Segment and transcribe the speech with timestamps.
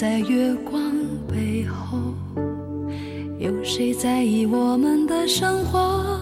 [0.00, 0.80] 在月光
[1.26, 1.98] 背后
[3.40, 6.20] 有谁在意我们的生活？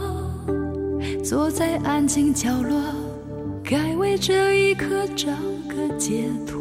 [1.22, 2.80] 坐在安静角落
[3.62, 5.26] 该为这一刻找
[5.68, 6.55] 个解脱。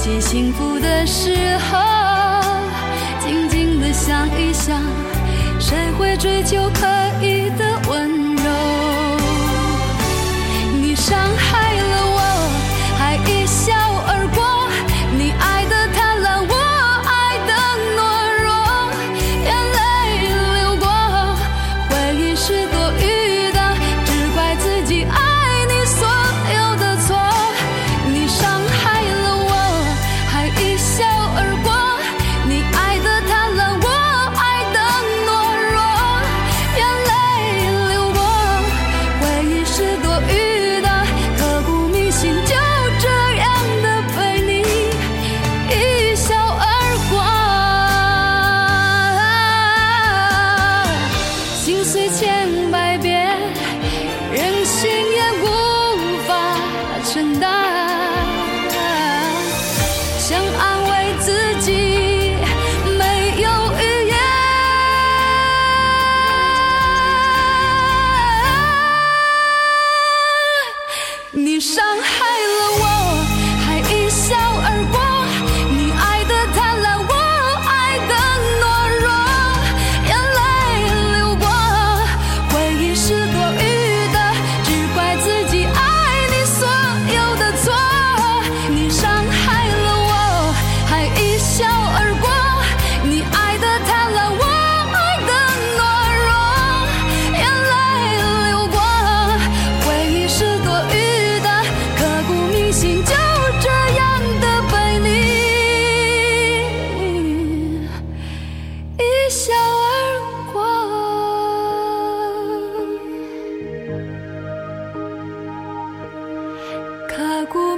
[0.00, 1.78] 起幸福的时候，
[3.20, 4.82] 静静的想一想，
[5.60, 6.99] 谁会追求可。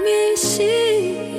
[0.02, 1.31] 迷信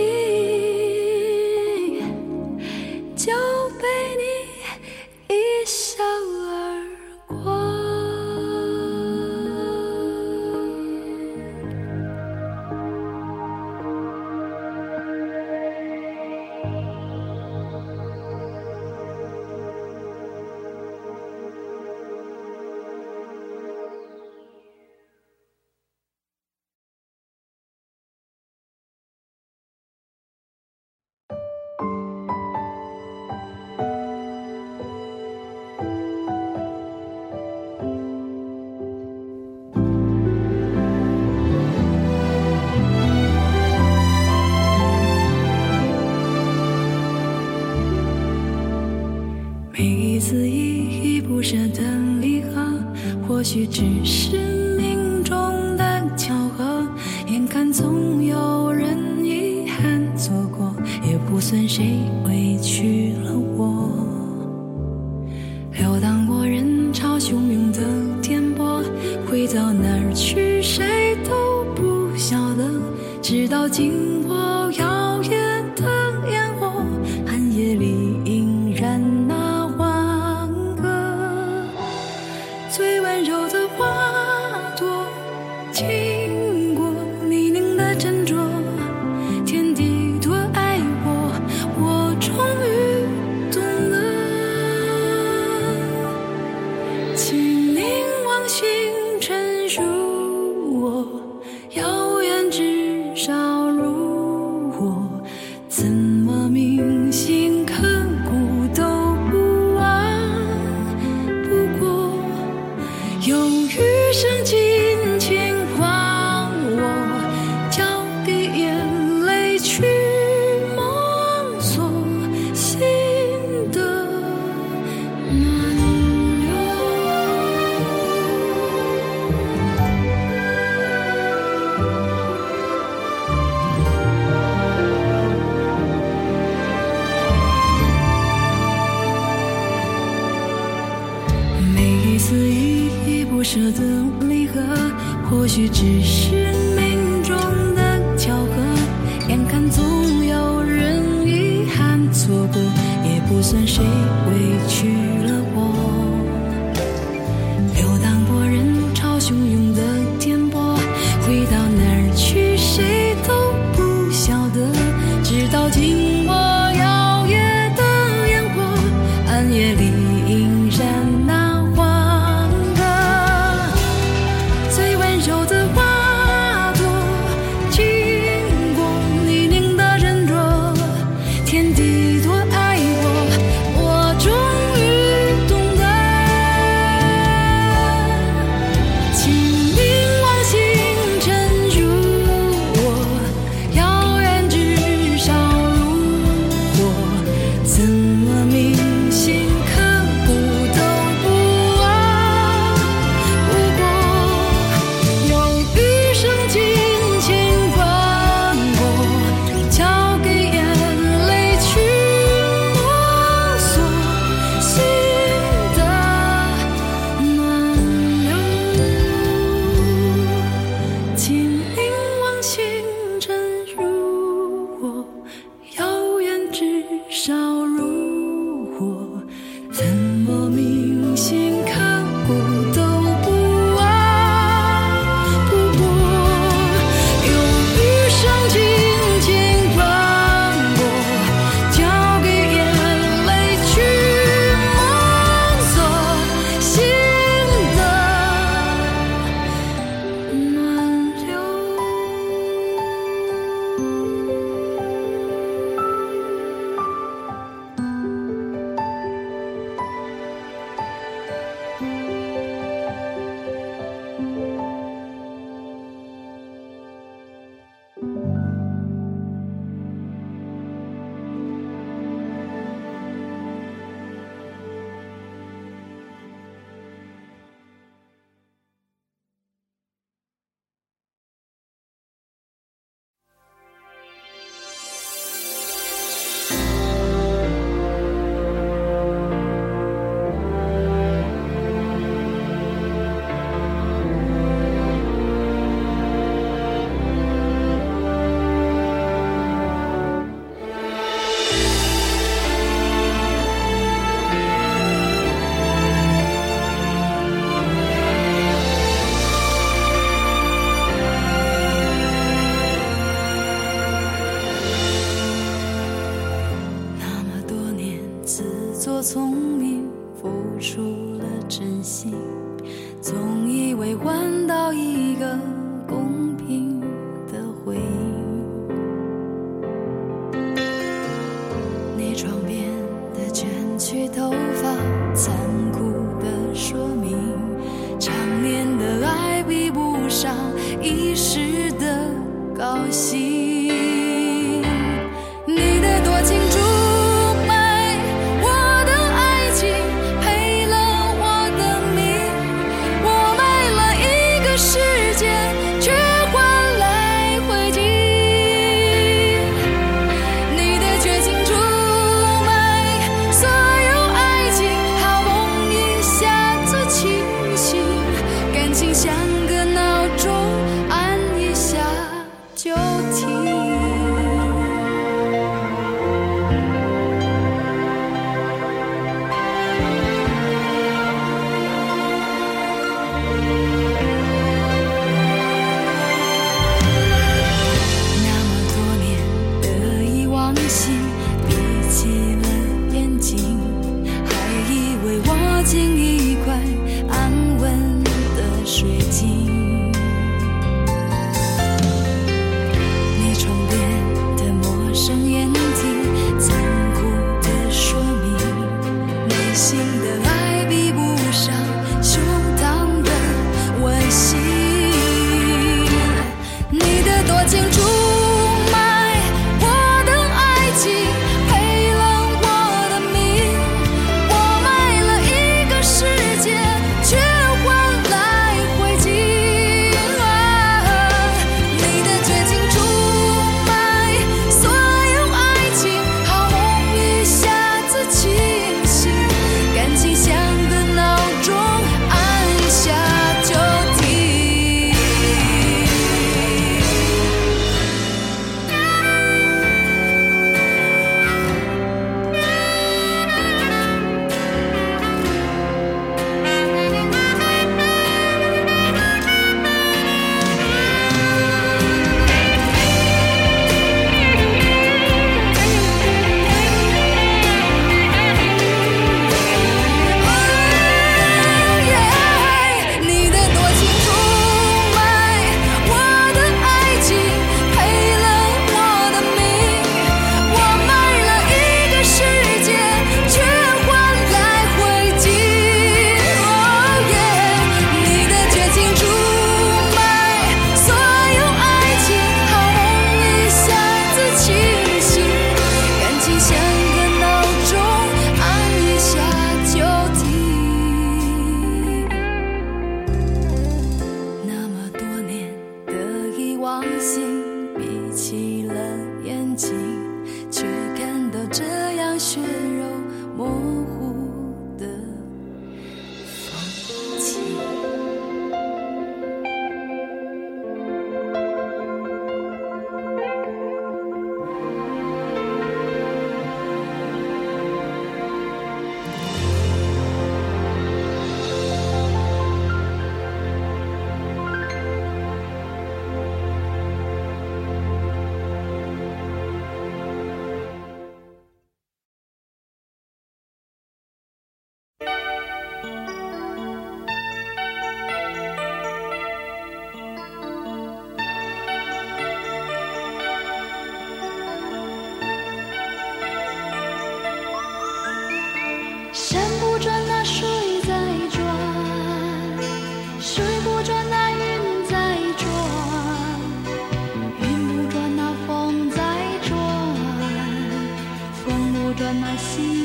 [572.38, 572.83] 心。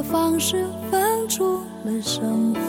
[0.00, 2.60] 的方式分出了胜负，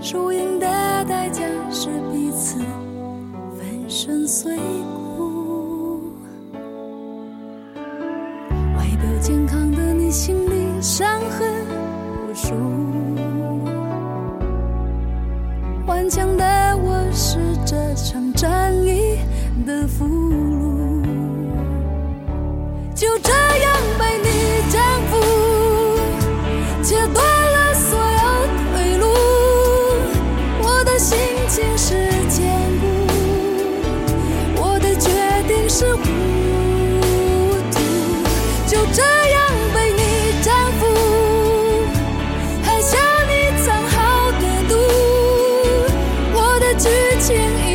[0.00, 0.66] 输赢的
[1.04, 2.60] 代价是彼此
[3.58, 4.83] 粉身碎骨。
[47.26, 47.34] 轻
[47.66, 47.73] 易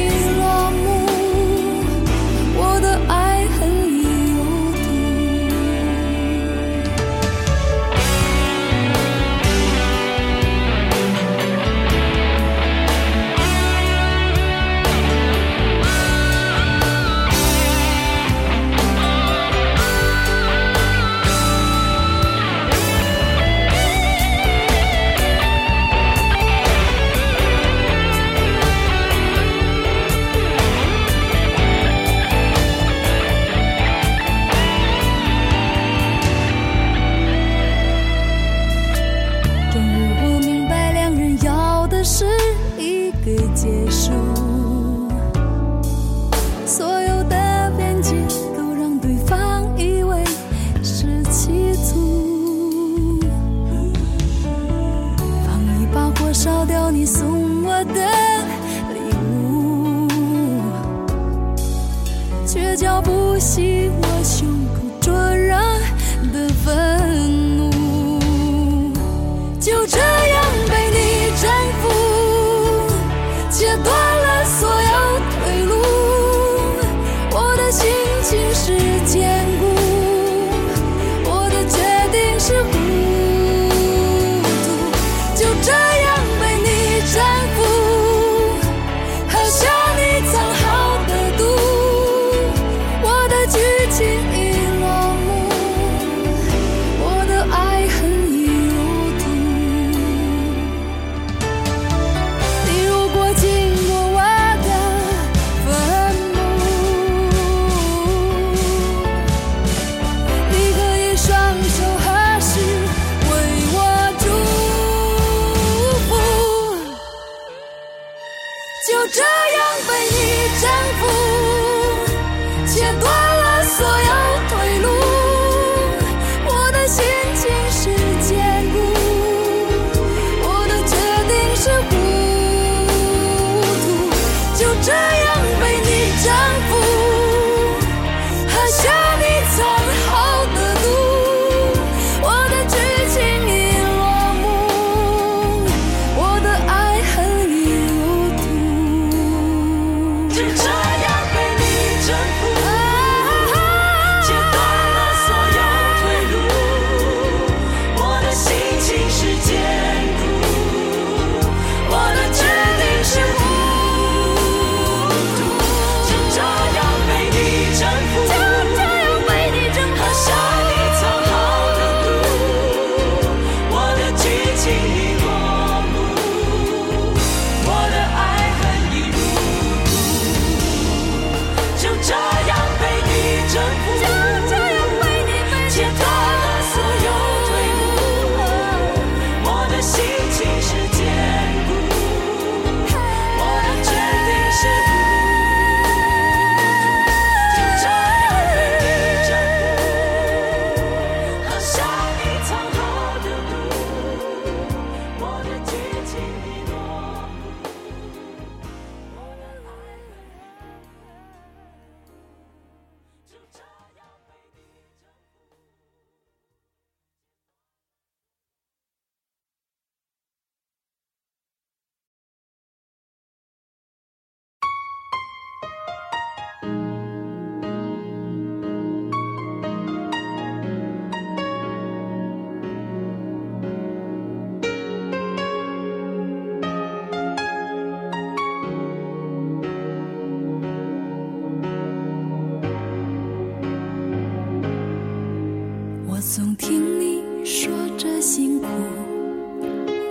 [246.20, 248.68] 我总听你说着辛苦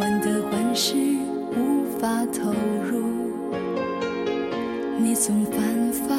[0.00, 0.94] 患得患失
[1.54, 2.50] 无法投
[2.82, 3.04] 入。
[4.98, 6.18] 你从反反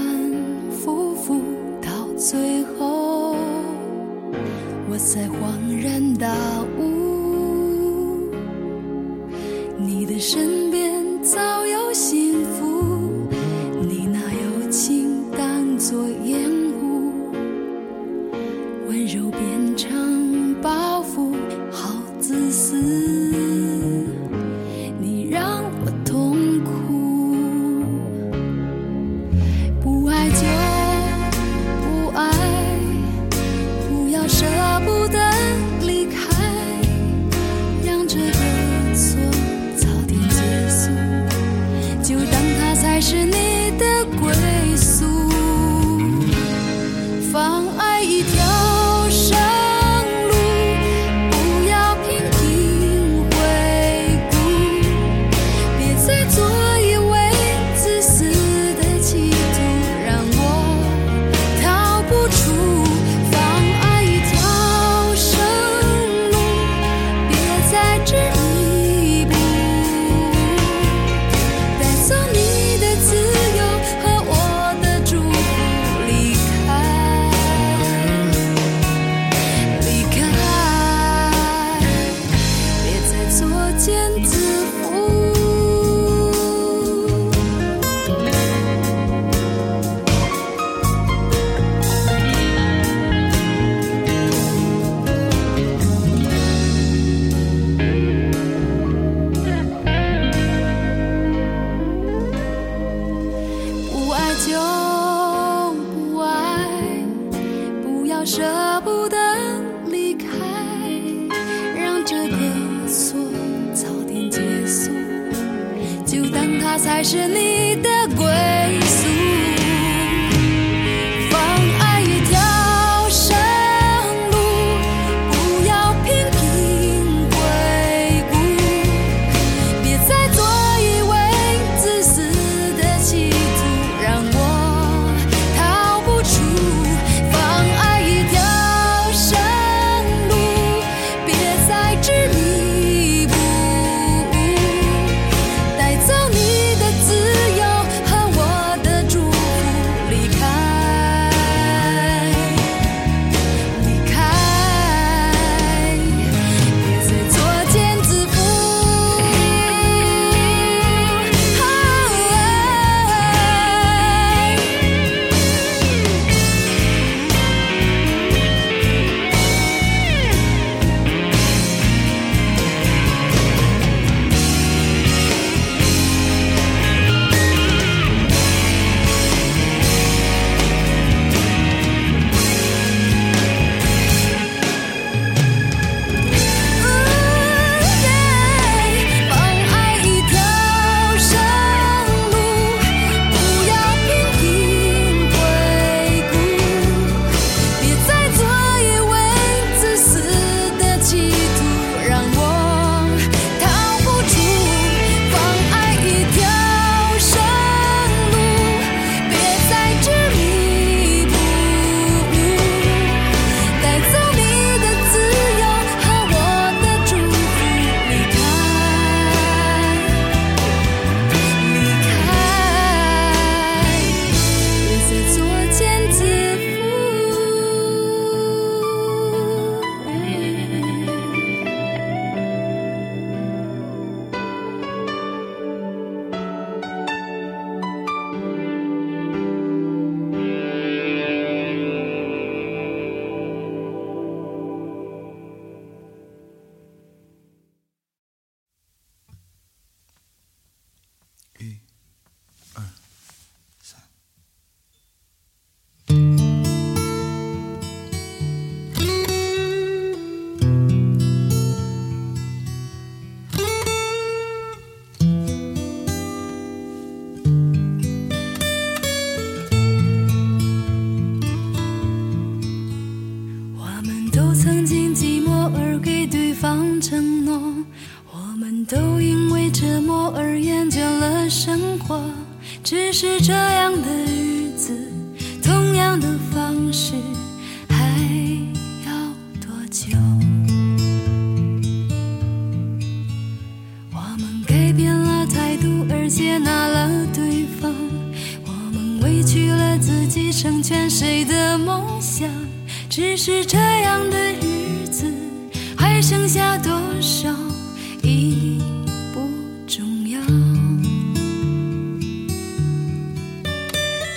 [0.69, 1.41] 复复
[1.82, 3.36] 到最后
[4.88, 6.36] 我才恍然大
[6.78, 8.30] 悟
[9.75, 10.68] 你的身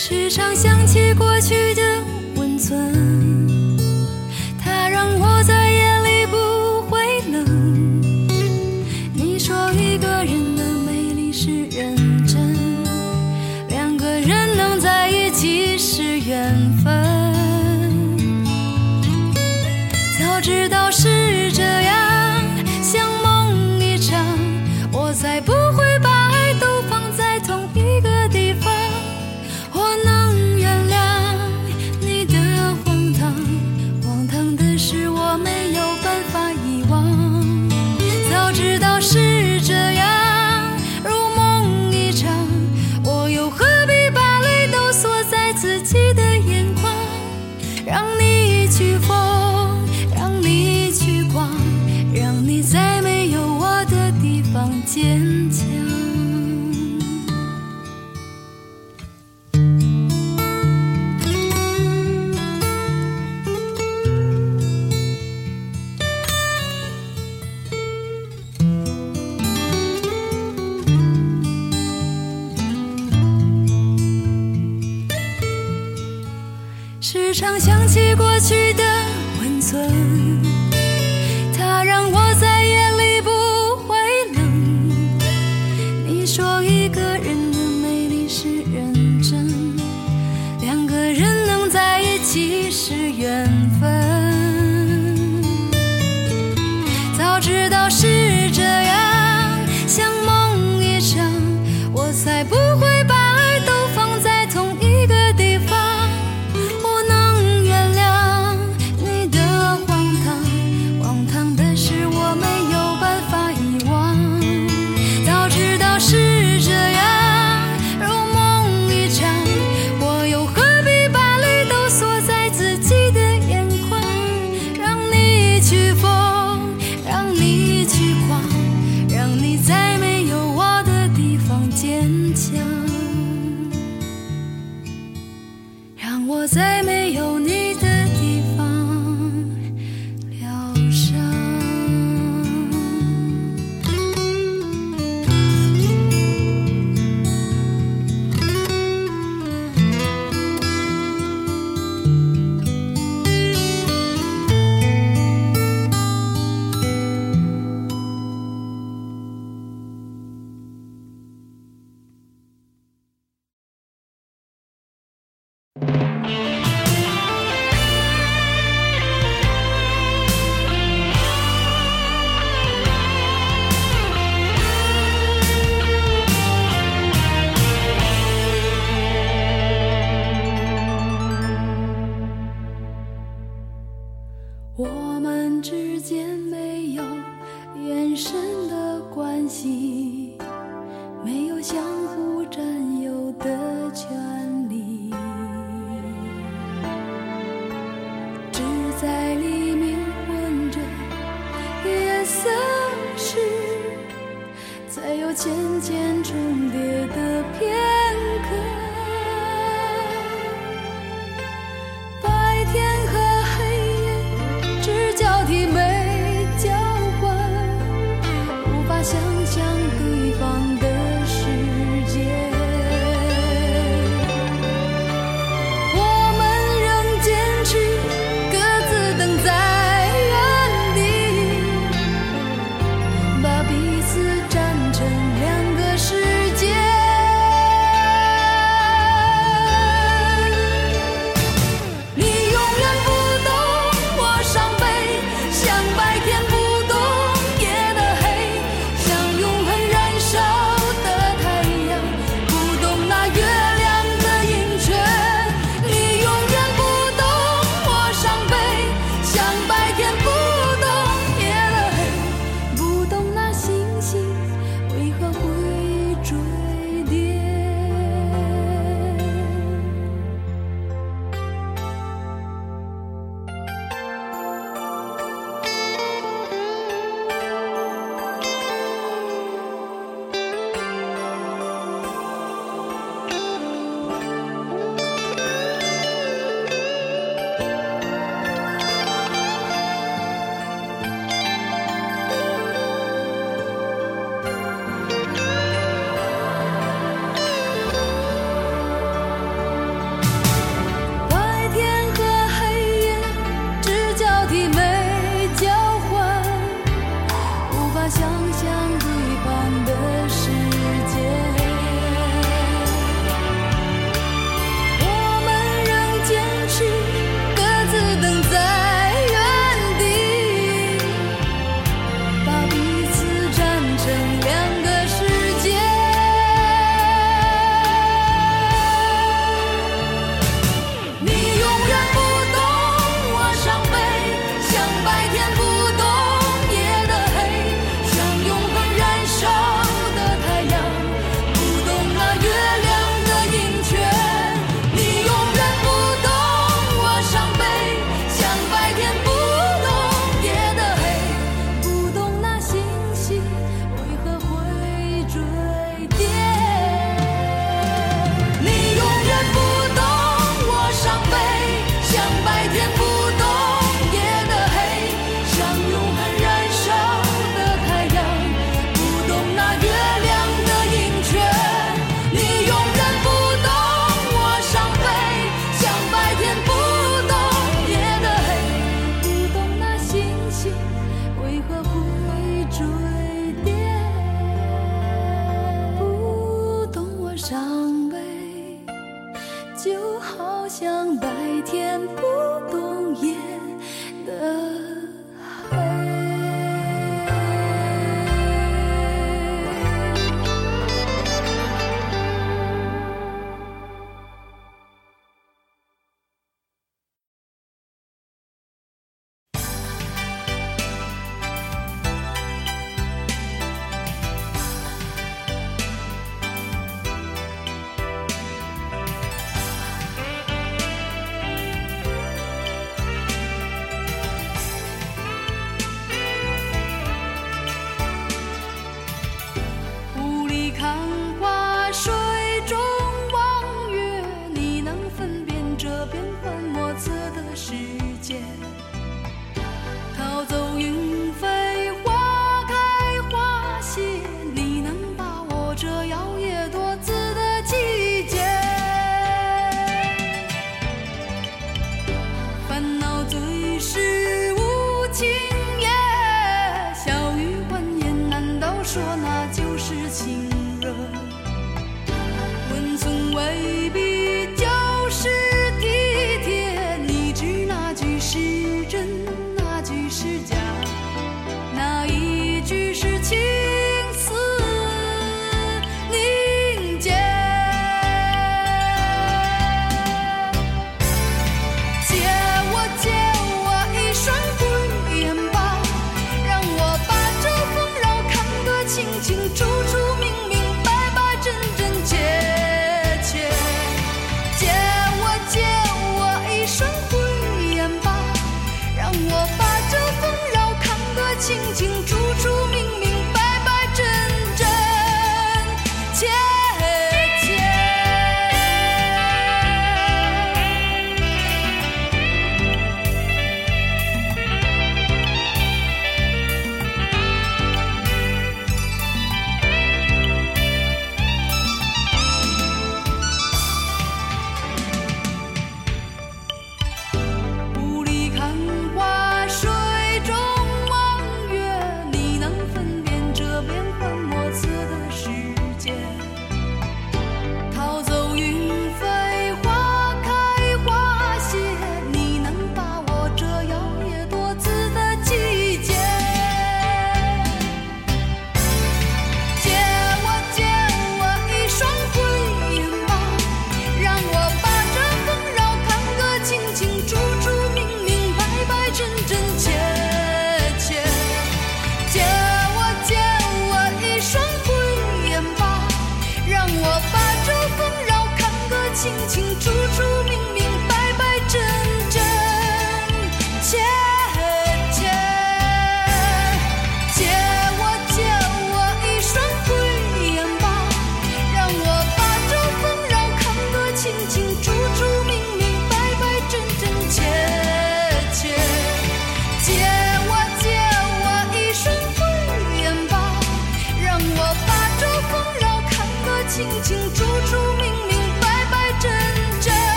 [0.00, 1.82] 时常想起过去的
[2.36, 3.27] 温存，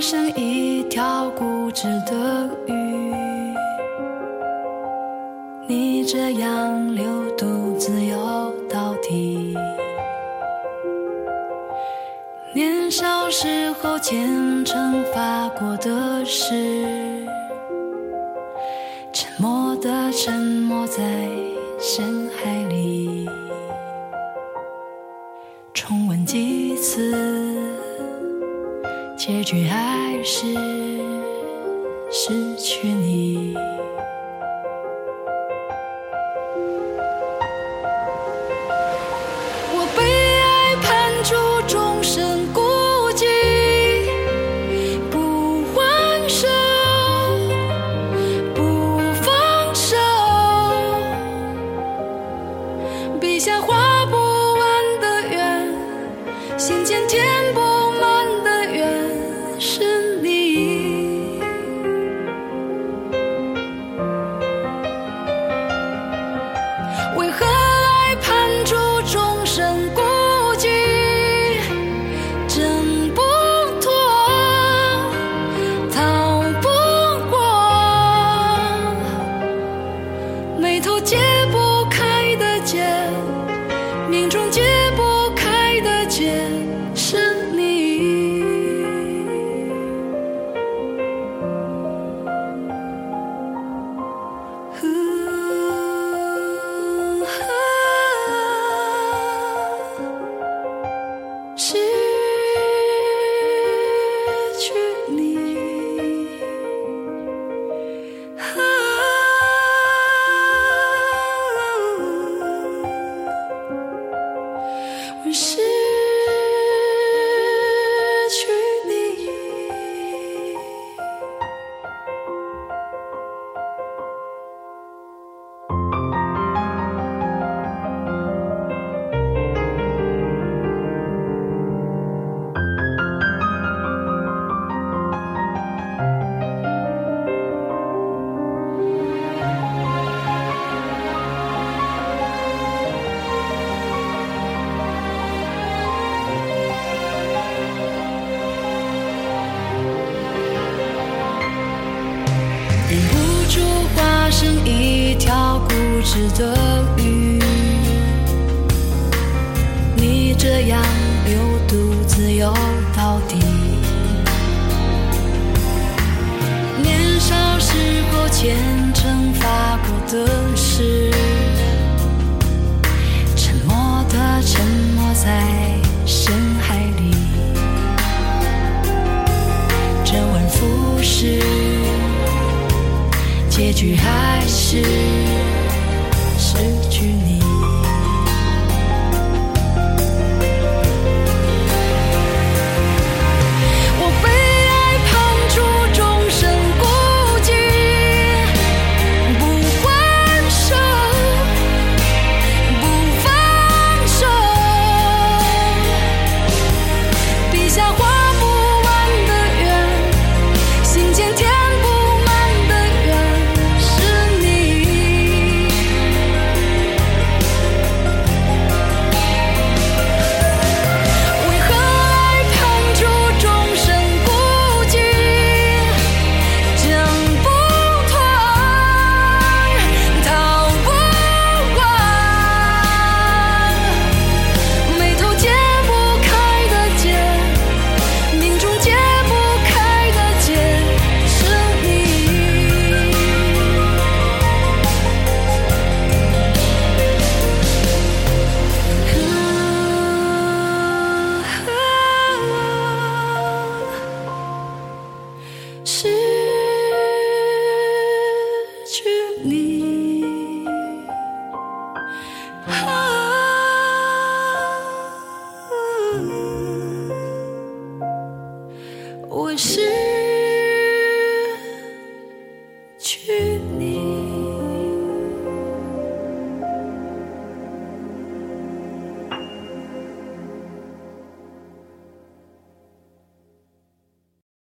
[0.00, 3.12] 生一条固执的鱼，
[5.66, 7.04] 逆着洋流，
[7.36, 9.54] 独自游到底。
[12.54, 16.69] 年少时候虔诚发过的誓。